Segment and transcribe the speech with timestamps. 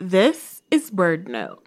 [0.00, 1.58] This is BirdNote.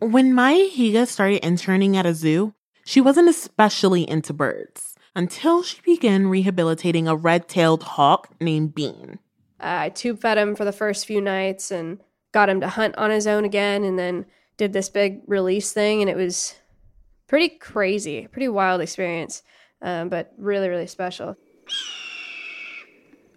[0.00, 2.52] When Maya Higa started interning at a zoo,
[2.84, 9.18] she wasn't especially into birds until she began rehabilitating a red tailed hawk named Bean.
[9.58, 12.00] I tube fed him for the first few nights and
[12.32, 14.26] got him to hunt on his own again, and then
[14.58, 16.54] did this big release thing, and it was
[17.28, 19.42] pretty crazy, pretty wild experience,
[19.80, 21.38] um, but really, really special.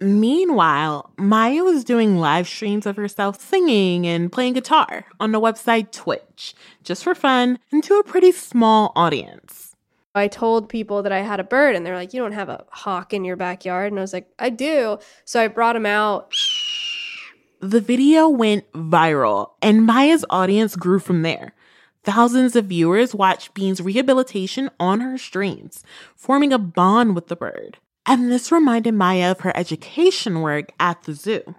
[0.02, 5.92] Meanwhile, Maya was doing live streams of herself singing and playing guitar on the website
[5.92, 9.76] Twitch, just for fun and to a pretty small audience.
[10.14, 12.64] I told people that I had a bird, and they're like, You don't have a
[12.70, 13.92] hawk in your backyard.
[13.92, 14.98] And I was like, I do.
[15.24, 16.32] So I brought him out.
[17.60, 21.52] The video went viral, and Maya's audience grew from there.
[22.04, 25.84] Thousands of viewers watched Bean's rehabilitation on her streams,
[26.16, 27.76] forming a bond with the bird.
[28.06, 31.54] And this reminded Maya of her education work at the zoo.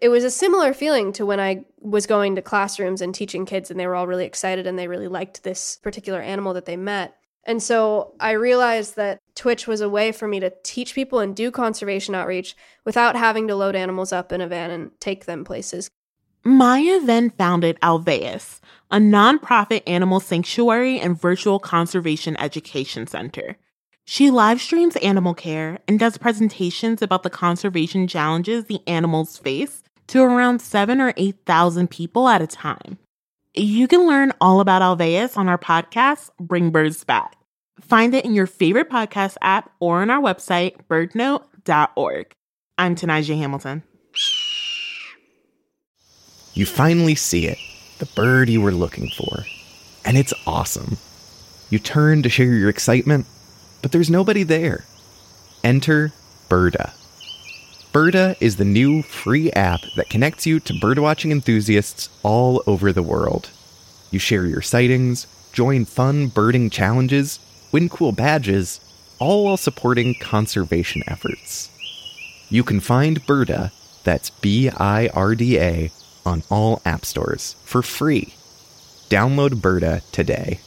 [0.00, 3.70] It was a similar feeling to when I was going to classrooms and teaching kids,
[3.70, 6.76] and they were all really excited and they really liked this particular animal that they
[6.76, 7.16] met.
[7.46, 11.36] And so I realized that Twitch was a way for me to teach people and
[11.36, 15.44] do conservation outreach without having to load animals up in a van and take them
[15.44, 15.90] places.
[16.44, 23.56] Maya then founded Alveus, a nonprofit animal sanctuary and virtual conservation education center.
[24.06, 29.82] She live streams animal care and does presentations about the conservation challenges the animals face
[30.08, 32.98] to around seven or 8,000 people at a time.
[33.54, 37.36] You can learn all about Alveus on our podcast, Bring Birds Back.
[37.80, 42.34] Find it in your favorite podcast app or on our website, birdnote.org.
[42.76, 43.82] I'm Tanaja Hamilton.
[46.52, 47.58] You finally see it,
[47.98, 49.44] the bird you were looking for.
[50.04, 50.98] And it's awesome.
[51.70, 53.26] You turn to share your excitement,
[53.84, 54.82] but there's nobody there.
[55.62, 56.10] Enter
[56.48, 56.92] Birda.
[57.92, 63.02] Birda is the new free app that connects you to birdwatching enthusiasts all over the
[63.02, 63.50] world.
[64.10, 67.38] You share your sightings, join fun birding challenges,
[67.72, 68.80] win cool badges,
[69.18, 71.68] all while supporting conservation efforts.
[72.48, 73.70] You can find Birda,
[74.02, 75.90] that's B I R D A,
[76.24, 78.32] on all app stores for free.
[79.10, 80.60] Download Birda today.